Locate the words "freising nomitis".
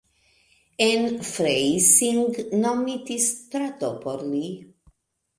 1.31-3.27